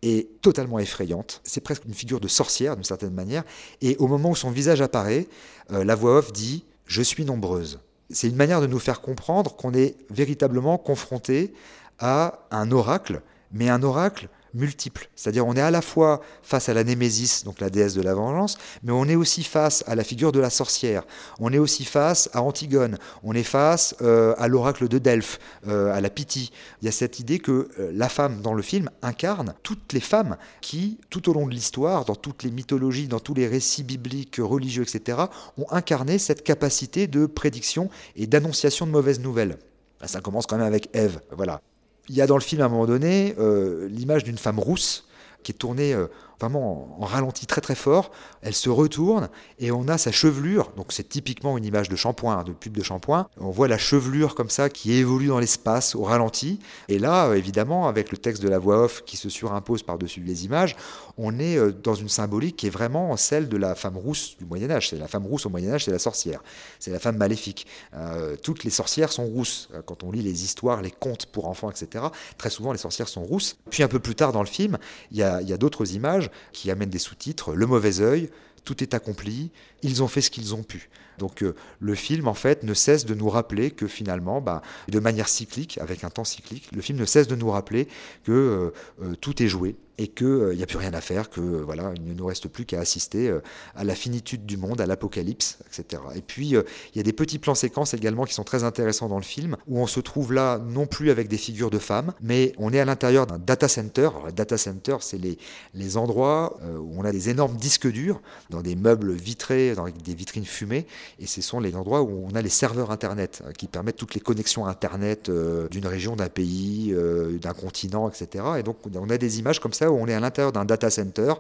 et 0.02 0.28
totalement 0.42 0.80
effrayante. 0.80 1.42
C'est 1.44 1.62
presque 1.62 1.86
une 1.86 1.94
figure 1.94 2.20
de 2.20 2.28
sorcière 2.28 2.74
d'une 2.74 2.84
certaine 2.84 3.14
manière. 3.14 3.44
Et 3.82 3.96
au 3.98 4.08
moment 4.08 4.32
où 4.32 4.36
son 4.36 4.50
visage 4.50 4.82
apparaît, 4.82 5.28
euh, 5.72 5.84
la 5.84 5.94
voix 5.94 6.18
off 6.18 6.34
dit⁇ 6.34 6.66
Je 6.88 7.04
suis 7.04 7.26
nombreuse⁇ 7.26 7.76
c'est 8.14 8.28
une 8.28 8.36
manière 8.36 8.62
de 8.62 8.68
nous 8.68 8.80
faire 8.80 9.02
comprendre 9.02 9.56
qu'on 9.56 9.74
est 9.74 9.96
véritablement 10.10 10.78
confronté 10.78 11.54
à 12.00 12.40
un 12.52 12.72
oracle, 12.72 13.22
mais 13.52 13.70
un 13.70 13.84
oracle 13.84 14.30
multiple. 14.54 15.10
C'est-à-dire 15.16 15.46
on 15.46 15.56
est 15.56 15.62
à 15.62 15.72
la 15.72 15.82
fois 15.82 16.22
face 16.44 16.70
à 16.70 16.74
la 16.74 16.84
Némésis, 16.84 17.44
donc 17.44 17.60
la 17.60 17.70
déesse 17.70 17.94
de 17.94 18.02
la 18.02 18.14
vengeance, 18.14 18.58
mais 18.84 18.92
on 18.92 19.06
est 19.06 19.16
aussi 19.16 19.44
face 19.44 19.84
à 19.88 19.96
la 19.96 20.04
figure 20.04 20.32
de 20.32 20.40
la 20.40 20.50
sorcière, 20.50 21.04
on 21.40 21.52
est 21.54 21.58
aussi 21.58 21.86
face 21.86 22.30
à 22.34 22.42
Antigone, 22.42 22.98
on 23.24 23.34
est 23.34 23.44
face 23.44 23.96
euh, 24.02 24.34
à 24.38 24.48
l'oracle 24.48 24.88
de 24.88 24.98
Delphes, 24.98 25.40
euh, 25.68 25.94
à 25.94 26.02
la 26.02 26.10
Pythie. 26.10 26.52
Il 26.82 26.86
y 26.86 26.90
a 26.90 26.92
cette 26.92 27.20
idée 27.20 27.40
que 27.40 27.70
euh, 27.80 27.92
la 27.94 28.10
femme 28.10 28.42
dans 28.42 28.54
le 28.54 28.62
film 28.62 28.90
incarne 29.02 29.54
toutes 29.64 29.94
les 29.94 30.00
femmes 30.00 30.38
qui, 30.62 31.00
tout 31.10 31.30
au 31.30 31.34
long 31.34 31.48
de 31.48 31.54
l'histoire, 31.54 32.06
dans 32.06 32.16
toutes 32.16 32.44
les 32.44 32.52
mythologies, 32.52 33.08
dans 33.08 33.20
tous 33.20 33.34
les 33.34 33.48
récits 33.48 33.84
bibliques, 33.84 34.38
religieux, 34.40 34.84
etc., 34.84 35.18
ont 35.58 35.66
incarné 35.70 36.18
cette 36.18 36.44
capacité 36.44 37.08
de 37.08 37.26
prédiction 37.26 37.90
et 38.16 38.28
d'annonciation 38.28 38.86
de 38.86 38.92
mauvaises 38.92 39.20
nouvelles. 39.20 39.58
Ça 40.06 40.20
commence 40.20 40.48
quand 40.48 40.58
même 40.58 40.66
avec 40.66 40.90
Ève, 40.94 41.22
voilà. 41.36 41.62
Il 42.10 42.16
y 42.16 42.22
a 42.22 42.28
dans 42.28 42.36
le 42.36 42.42
film 42.42 42.62
à 42.62 42.66
un 42.66 42.70
moment 42.70 42.86
donné 42.86 43.36
euh, 43.40 43.88
l'image 43.90 44.24
d'une 44.24 44.38
femme 44.38 44.60
rousse 44.60 45.08
qui 45.44 45.52
est 45.52 45.56
tournée 45.56 45.94
euh, 45.94 46.08
vraiment 46.42 46.98
en, 47.00 47.06
ralenti 47.06 47.46
très 47.46 47.62
très 47.62 47.76
fort. 47.76 48.12
Elle 48.42 48.54
se 48.54 48.70
retourne 48.70 49.30
et 49.60 49.72
on 49.72 49.88
a 49.88 49.98
sa 49.98 50.12
chevelure. 50.12 50.72
Donc 50.76 50.88
c'est 50.92 51.08
typiquement 51.08 51.58
une 51.58 51.66
image 51.66 51.90
de 51.90 51.96
shampoing, 51.96 52.40
hein, 52.40 52.44
de 52.44 52.52
pub 52.52 52.76
de 52.76 52.84
shampoing. 52.84 53.28
On 53.40 53.52
voit 53.52 53.68
la 53.68 53.78
chevelure 53.78 54.36
comme 54.36 54.50
ça 54.50 54.70
qui 54.70 54.94
évolue 54.94 55.28
dans 55.28 55.40
l'espace 55.40 55.96
au 55.96 56.04
ralenti. 56.04 56.60
Et 56.90 57.00
là, 57.00 57.28
euh, 57.28 57.36
évidemment, 57.36 57.88
avec 57.88 58.12
le 58.12 58.18
texte 58.18 58.42
de 58.42 58.50
la 58.50 58.60
voix 58.60 58.84
off 58.84 59.04
qui 59.06 59.18
se 59.18 59.30
surimpose 59.30 59.84
par-dessus 59.84 60.22
les 60.22 60.46
images, 60.46 60.76
on 61.18 61.40
est 61.40 61.58
euh, 61.58 61.72
dans 61.72 61.96
une 61.96 62.10
symbolique 62.10 62.58
qui 62.58 62.68
est 62.68 62.72
vraiment 62.72 63.16
celle 63.18 63.48
de 63.48 63.58
la 63.58 63.76
femme 63.76 63.98
rousse 63.98 64.36
du 64.38 64.46
Moyen 64.46 64.72
Âge. 64.72 64.90
C'est 64.90 64.98
la 64.98 65.08
femme 65.08 65.26
rousse 65.26 65.46
au 65.46 65.50
Moyen 65.50 65.74
Âge, 65.74 65.86
c'est 65.86 65.92
la 65.92 66.00
sorcière. 66.00 66.42
C'est 66.80 66.92
la 66.92 67.00
femme 67.00 67.18
maléfique. 67.18 67.68
Euh, 67.94 68.36
toutes 68.42 68.64
les 68.64 68.72
sorcières 68.72 69.12
sont 69.12 69.26
rousses. 69.26 69.70
Quand 69.86 70.04
on 70.04 70.12
lit 70.12 70.22
les 70.22 70.44
histoires, 70.44 70.82
les 70.82 70.92
contes 70.92 71.26
pour 71.28 71.48
enfants, 71.48 71.70
etc., 71.70 72.06
très 72.38 72.50
souvent 72.50 72.72
les 72.72 72.78
sorcières 72.78 73.08
sont 73.08 73.24
rousses. 73.24 73.58
Puis 73.70 73.84
un 73.84 73.88
peu 73.88 74.00
plus 74.00 74.16
tard 74.16 74.32
dans 74.32 74.42
le 74.42 74.48
film, 74.48 74.78
il 75.12 75.18
y 75.18 75.24
a, 75.24 75.58
d'autres 75.58 75.94
images 75.94 76.31
qui 76.52 76.72
amènent 76.72 76.90
des 76.90 77.00
sous-titres. 77.00 77.54
Le 77.54 77.66
mauvais 77.68 78.02
œil, 78.02 78.30
tout 78.64 78.84
est 78.84 78.94
accompli, 78.94 79.52
ils 79.82 80.04
ont 80.04 80.08
fait 80.08 80.22
ce 80.22 80.30
qu'ils 80.30 80.54
ont 80.56 80.64
pu. 80.64 80.90
Donc 81.18 81.44
euh, 81.44 81.56
le 81.80 81.96
film, 81.96 82.28
en 82.28 82.34
fait, 82.34 82.64
ne 82.64 82.74
cesse 82.74 83.06
de 83.06 83.14
nous 83.14 83.30
rappeler 83.30 83.72
que 83.72 83.88
finalement, 83.88 84.42
bah, 84.42 84.62
de 84.88 85.00
manière 85.00 85.30
cyclique, 85.30 85.78
avec 85.78 86.04
un 86.04 86.10
temps 86.10 86.24
cyclique, 86.24 86.70
le 86.72 86.82
film 86.82 86.98
ne 87.00 87.06
cesse 87.06 87.28
de 87.28 87.36
nous 87.36 87.50
rappeler 87.50 87.88
que 88.24 88.32
euh, 88.32 88.74
euh, 89.04 89.16
tout 89.20 89.42
est 89.44 89.48
joué 89.48 89.76
et 90.02 90.08
qu'il 90.08 90.56
n'y 90.56 90.64
a 90.64 90.66
plus 90.66 90.78
rien 90.78 90.94
à 90.94 91.02
faire, 91.02 91.30
que 91.30 91.42
voilà, 91.42 91.92
il 91.96 92.06
ne 92.06 92.14
nous 92.14 92.26
reste 92.26 92.48
plus 92.48 92.66
qu'à 92.66 92.80
assister 92.80 93.34
à 93.76 93.84
la 93.84 93.96
finitude 93.96 94.46
du 94.46 94.58
monde, 94.58 94.82
à 94.82 94.86
l'apocalypse, 94.86 95.60
etc. 95.68 96.02
Et 96.16 96.22
puis 96.22 96.50
il 96.50 96.98
y 96.98 97.00
a 97.00 97.04
des 97.04 97.14
petits 97.14 97.40
plans 97.40 97.56
séquences 97.56 97.94
également 97.94 98.26
qui 98.26 98.34
sont 98.34 98.44
très 98.44 98.64
intéressants 98.64 99.10
dans 99.10 99.18
le 99.18 99.24
film, 99.24 99.58
où 99.68 99.80
on 99.80 99.88
se 99.88 100.00
trouve 100.00 100.34
là 100.34 100.58
non 100.58 100.88
plus 100.88 101.12
avec 101.12 101.28
des 101.28 101.38
figures 101.38 101.70
de 101.70 101.80
femmes, 101.80 102.14
mais 102.22 102.54
on 102.58 102.74
est 102.74 102.80
à 102.80 102.86
l'intérieur 102.86 103.28
d'un 103.28 103.40
data 103.40 103.68
center. 103.68 104.10
Alors, 104.16 104.32
data 104.32 104.58
center, 104.58 104.98
c'est 105.02 105.18
les, 105.18 105.38
les 105.74 105.98
endroits 105.98 106.60
où 106.80 107.00
on 107.00 107.06
a 107.06 107.12
des 107.12 107.30
énormes 107.30 107.58
disques 107.58 107.88
durs, 107.88 108.22
dans 108.50 108.62
des 108.62 108.76
meubles 108.76 109.12
vitrés, 109.12 109.76
dans 109.76 109.86
des 109.86 110.16
vitrines 110.16 110.46
fumées, 110.46 110.86
et 111.20 111.28
ce 111.28 111.42
sont 111.42 111.60
les 111.60 111.76
endroits 111.76 112.02
où 112.02 112.28
on 112.30 112.36
a 112.36 112.42
les 112.42 112.50
serveurs 112.50 112.92
Internet 112.92 113.42
euh, 113.46 113.52
qui 113.52 113.68
permettent 113.68 113.98
toutes 113.98 114.16
les 114.16 114.22
connexions 114.22 114.66
Internet 114.66 115.30
euh, 115.30 115.68
d'une 115.70 115.86
région, 115.86 116.16
d'un 116.16 116.30
pays, 116.30 116.94
euh, 116.94 117.38
d'un 117.38 117.54
continent, 117.54 118.10
etc. 118.10 118.44
Et 118.60 118.64
donc 118.64 118.78
on 118.94 119.10
a 119.10 119.18
des 119.18 119.40
images 119.40 119.60
comme 119.60 119.74
ça 119.74 119.91
on 119.94 120.08
est 120.08 120.14
à 120.14 120.20
l'intérieur 120.20 120.52
d'un 120.52 120.66
data 120.66 120.90
center, 120.90 121.34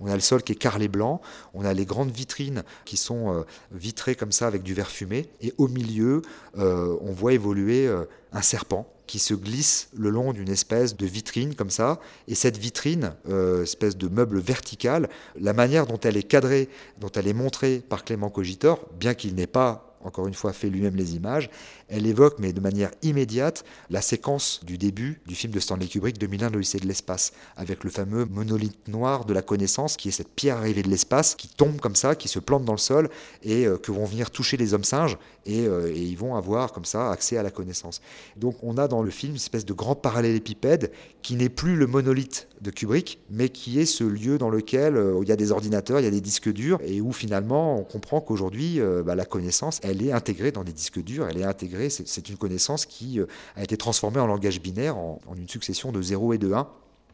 on 0.00 0.06
a 0.06 0.14
le 0.14 0.20
sol 0.20 0.42
qui 0.42 0.52
est 0.52 0.56
carrelé 0.56 0.88
blanc, 0.88 1.20
on 1.54 1.64
a 1.64 1.72
les 1.72 1.86
grandes 1.86 2.10
vitrines 2.10 2.62
qui 2.84 2.96
sont 2.96 3.44
vitrées 3.72 4.14
comme 4.14 4.32
ça 4.32 4.46
avec 4.46 4.62
du 4.62 4.74
verre 4.74 4.90
fumé, 4.90 5.28
et 5.40 5.54
au 5.58 5.68
milieu, 5.68 6.22
on 6.56 7.12
voit 7.12 7.32
évoluer 7.32 7.88
un 8.32 8.42
serpent 8.42 8.86
qui 9.06 9.18
se 9.18 9.34
glisse 9.34 9.88
le 9.96 10.10
long 10.10 10.32
d'une 10.32 10.48
espèce 10.48 10.96
de 10.96 11.06
vitrine 11.06 11.54
comme 11.54 11.70
ça. 11.70 12.00
Et 12.28 12.34
cette 12.34 12.56
vitrine, 12.56 13.14
euh, 13.28 13.62
espèce 13.62 13.96
de 13.96 14.08
meuble 14.08 14.38
vertical, 14.38 15.08
la 15.40 15.52
manière 15.52 15.86
dont 15.86 15.98
elle 16.02 16.16
est 16.16 16.22
cadrée, 16.22 16.68
dont 16.98 17.10
elle 17.14 17.28
est 17.28 17.34
montrée 17.34 17.82
par 17.88 18.04
Clément 18.04 18.30
Cogitor, 18.30 18.80
bien 18.98 19.14
qu'il 19.14 19.34
n'ait 19.34 19.46
pas 19.46 19.96
encore 20.02 20.28
une 20.28 20.34
fois 20.34 20.52
fait 20.52 20.68
lui-même 20.68 20.94
les 20.94 21.16
images, 21.16 21.50
elle 21.88 22.06
évoque, 22.06 22.38
mais 22.38 22.52
de 22.52 22.60
manière 22.60 22.90
immédiate, 23.02 23.64
la 23.90 24.00
séquence 24.00 24.60
du 24.64 24.76
début 24.76 25.20
du 25.26 25.34
film 25.34 25.52
de 25.52 25.60
Stanley 25.60 25.86
Kubrick 25.86 26.18
2001, 26.18 26.50
l'Odyssée 26.50 26.78
de 26.78 26.86
l'espace, 26.86 27.32
avec 27.56 27.84
le 27.84 27.90
fameux 27.90 28.24
monolithe 28.24 28.88
noir 28.88 29.24
de 29.24 29.32
la 29.32 29.42
connaissance, 29.42 29.96
qui 29.96 30.08
est 30.08 30.12
cette 30.12 30.28
pierre 30.28 30.56
arrivée 30.56 30.82
de 30.82 30.88
l'espace, 30.88 31.36
qui 31.36 31.48
tombe 31.48 31.78
comme 31.78 31.94
ça, 31.94 32.16
qui 32.16 32.28
se 32.28 32.40
plante 32.40 32.64
dans 32.64 32.72
le 32.72 32.78
sol, 32.78 33.08
et 33.42 33.66
euh, 33.66 33.76
que 33.78 33.92
vont 33.92 34.04
venir 34.04 34.30
toucher 34.30 34.56
les 34.56 34.74
hommes 34.74 34.84
singes, 34.84 35.16
euh, 35.48 35.92
et, 35.94 36.02
ils 36.02 36.18
vont 36.18 36.34
avoir 36.34 36.72
comme 36.72 36.84
ça 36.84 37.10
accès 37.12 37.36
à 37.36 37.42
la 37.44 37.50
connaissance. 37.50 38.00
Donc 38.36 38.56
on 38.62 38.78
a 38.78 38.88
dans 38.88 39.02
le 39.02 39.10
film 39.10 39.32
une 39.32 39.36
espèce 39.36 39.64
de 39.64 39.72
grand 39.72 39.94
parallélépipède 39.94 40.90
qui 41.22 41.36
n'est 41.36 41.48
plus 41.48 41.76
le 41.76 41.86
monolithe 41.86 42.48
de 42.62 42.70
Kubrick, 42.70 43.20
mais 43.30 43.48
qui 43.48 43.78
est 43.78 43.86
ce 43.86 44.02
lieu 44.02 44.38
dans 44.38 44.50
lequel 44.50 44.96
euh, 44.96 45.20
il 45.22 45.28
y 45.28 45.32
a 45.32 45.36
des 45.36 45.52
ordinateurs, 45.52 46.00
il 46.00 46.04
y 46.04 46.08
a 46.08 46.10
des 46.10 46.20
disques 46.20 46.52
durs, 46.52 46.80
et 46.84 47.00
où 47.00 47.12
finalement 47.12 47.78
on 47.78 47.84
comprend 47.84 48.20
qu'aujourd'hui 48.20 48.80
bah, 49.04 49.14
la 49.14 49.24
connaissance, 49.24 49.80
elle 49.82 50.02
est 50.02 50.12
intégrée 50.12 50.52
dans 50.52 50.64
des 50.64 50.72
disques 50.72 51.02
durs, 51.02 51.26
elle 51.28 51.38
est 51.38 51.44
intégrée 51.44 51.75
c'est 51.88 52.28
une 52.28 52.36
connaissance 52.36 52.86
qui 52.86 53.20
euh, 53.20 53.26
a 53.56 53.62
été 53.62 53.76
transformée 53.76 54.20
en 54.20 54.26
langage 54.26 54.60
binaire, 54.60 54.96
en, 54.96 55.18
une 55.36 55.48
succession 55.48 55.92
de 55.92 56.02
0 56.02 56.34
et 56.34 56.38
de 56.38 56.52
1. 56.52 56.68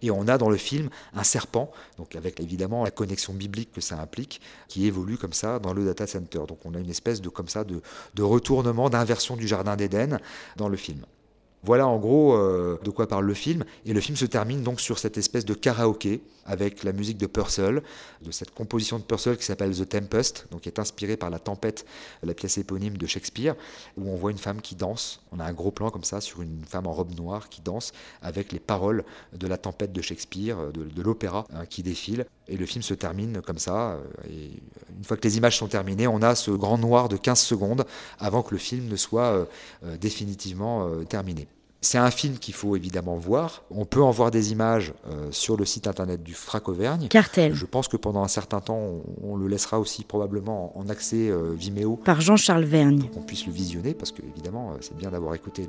Et 0.04 0.10
on 0.10 0.26
a 0.26 0.36
dans 0.36 0.50
le 0.50 0.56
film 0.56 0.90
un 1.14 1.22
serpent, 1.22 1.70
donc 1.96 2.16
avec 2.16 2.40
évidemment 2.40 2.82
la 2.82 2.90
connexion 2.90 3.32
biblique 3.32 3.70
que 3.72 3.80
ça 3.80 4.00
implique, 4.00 4.40
qui 4.66 4.86
évolue 4.86 5.16
comme 5.16 5.32
ça 5.32 5.60
dans 5.60 5.72
le 5.72 5.84
data 5.84 6.08
center. 6.08 6.40
Donc 6.48 6.58
on 6.64 6.74
a 6.74 6.78
une 6.78 6.90
espèce 6.90 7.20
de 7.20 7.28
comme 7.28 7.48
ça 7.48 7.62
de, 7.62 7.80
de 8.14 8.22
retournement, 8.22 8.90
d'inversion 8.90 9.36
du 9.36 9.46
jardin 9.46 9.76
d'Éden 9.76 10.18
dans 10.56 10.68
le 10.68 10.76
film. 10.76 11.04
Voilà 11.64 11.86
en 11.86 11.98
gros 11.98 12.34
euh, 12.34 12.78
de 12.82 12.90
quoi 12.90 13.06
parle 13.06 13.24
le 13.24 13.34
film. 13.34 13.64
Et 13.86 13.92
le 13.92 14.00
film 14.00 14.16
se 14.16 14.26
termine 14.26 14.62
donc 14.62 14.80
sur 14.80 14.98
cette 14.98 15.16
espèce 15.16 15.44
de 15.44 15.54
karaoké 15.54 16.22
avec 16.44 16.82
la 16.82 16.92
musique 16.92 17.18
de 17.18 17.26
Purcell, 17.26 17.82
de 18.22 18.30
cette 18.32 18.52
composition 18.52 18.98
de 18.98 19.04
Purcell 19.04 19.36
qui 19.36 19.44
s'appelle 19.44 19.76
The 19.76 19.88
Tempest, 19.88 20.48
donc 20.50 20.62
qui 20.62 20.68
est 20.68 20.80
inspirée 20.80 21.16
par 21.16 21.30
La 21.30 21.38
Tempête, 21.38 21.86
la 22.24 22.34
pièce 22.34 22.58
éponyme 22.58 22.96
de 22.96 23.06
Shakespeare, 23.06 23.54
où 23.96 24.10
on 24.10 24.16
voit 24.16 24.32
une 24.32 24.38
femme 24.38 24.60
qui 24.60 24.74
danse. 24.74 25.20
On 25.30 25.38
a 25.38 25.44
un 25.44 25.52
gros 25.52 25.70
plan 25.70 25.90
comme 25.90 26.02
ça 26.02 26.20
sur 26.20 26.42
une 26.42 26.64
femme 26.64 26.88
en 26.88 26.92
robe 26.92 27.14
noire 27.14 27.48
qui 27.48 27.60
danse 27.60 27.92
avec 28.22 28.50
les 28.50 28.58
paroles 28.58 29.04
de 29.32 29.46
La 29.46 29.56
Tempête 29.56 29.92
de 29.92 30.02
Shakespeare, 30.02 30.72
de, 30.72 31.02
l'opéra 31.02 31.46
hein, 31.54 31.64
qui 31.66 31.84
défile. 31.84 32.26
Et 32.48 32.56
le 32.56 32.66
film 32.66 32.82
se 32.82 32.94
termine 32.94 33.40
comme 33.42 33.58
ça. 33.58 33.92
Euh, 33.92 34.00
et 34.28 34.50
une 34.96 35.04
fois 35.04 35.16
que 35.16 35.22
les 35.22 35.36
images 35.36 35.58
sont 35.58 35.68
terminées, 35.68 36.06
on 36.06 36.22
a 36.22 36.34
ce 36.34 36.50
grand 36.50 36.78
noir 36.78 37.08
de 37.08 37.16
15 37.16 37.40
secondes 37.40 37.86
avant 38.18 38.42
que 38.42 38.52
le 38.52 38.58
film 38.58 38.88
ne 38.88 38.96
soit 38.96 39.46
euh, 39.84 39.96
définitivement 39.96 40.88
terminé. 41.04 41.48
C'est 41.84 41.98
un 41.98 42.12
film 42.12 42.38
qu'il 42.38 42.54
faut 42.54 42.76
évidemment 42.76 43.16
voir. 43.16 43.64
On 43.72 43.84
peut 43.84 44.00
en 44.00 44.12
voir 44.12 44.30
des 44.30 44.52
images 44.52 44.94
euh, 45.10 45.32
sur 45.32 45.56
le 45.56 45.64
site 45.64 45.88
internet 45.88 46.22
du 46.22 46.32
FRAC 46.32 46.68
Auvergne. 46.68 47.08
Cartel. 47.08 47.54
Je 47.56 47.66
pense 47.66 47.88
que 47.88 47.96
pendant 47.96 48.22
un 48.22 48.28
certain 48.28 48.60
temps, 48.60 49.02
on, 49.20 49.34
le 49.34 49.48
laissera 49.48 49.80
aussi 49.80 50.04
probablement 50.04 50.78
en 50.78 50.88
accès 50.88 51.28
euh, 51.28 51.52
Vimeo. 51.56 51.96
Par 51.96 52.20
Jean-Charles 52.20 52.62
Vergne. 52.62 53.00
Pour 53.00 53.10
qu'on 53.10 53.22
puisse 53.22 53.46
le 53.46 53.52
visionner, 53.52 53.94
parce 53.94 54.12
que 54.12 54.22
évidemment, 54.22 54.70
euh, 54.70 54.76
c'est 54.80 54.96
bien 54.96 55.10
d'avoir 55.10 55.34
écouté 55.34 55.66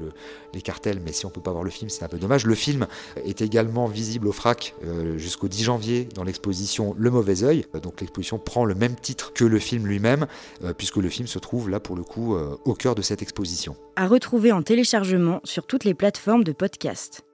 les 0.53 0.61
cartels, 0.61 1.01
mais 1.03 1.13
si 1.13 1.25
on 1.25 1.31
peut 1.31 1.41
pas 1.41 1.51
voir 1.51 1.63
le 1.63 1.71
film, 1.71 1.89
c'est 1.89 2.03
un 2.03 2.07
peu 2.07 2.19
dommage. 2.19 2.45
Le 2.45 2.53
film 2.53 2.85
est 3.25 3.41
également 3.41 3.87
visible 3.87 4.27
au 4.27 4.31
FRAC 4.31 4.75
jusqu'au 5.17 5.47
10 5.47 5.63
janvier 5.63 6.07
dans 6.13 6.23
l'exposition 6.23 6.93
Le 6.95 7.09
Mauvais 7.09 7.43
Oeil. 7.43 7.65
donc 7.81 8.01
l'exposition 8.01 8.37
prend 8.37 8.65
le 8.65 8.75
même 8.75 8.95
titre 8.95 9.33
que 9.33 9.45
le 9.45 9.57
film 9.57 9.87
lui-même, 9.87 10.27
puisque 10.77 10.97
le 10.97 11.09
film 11.09 11.27
se 11.27 11.39
trouve 11.39 11.69
là 11.69 11.79
pour 11.79 11.95
le 11.95 12.03
coup 12.03 12.35
au 12.65 12.73
cœur 12.73 12.95
de 12.95 13.01
cette 13.01 13.21
exposition. 13.21 13.75
À 13.95 14.07
retrouver 14.07 14.51
en 14.51 14.61
téléchargement 14.61 15.39
sur 15.43 15.65
toutes 15.65 15.83
les 15.83 15.93
plateforme 16.03 16.43
de 16.43 16.53
podcast. 16.53 17.32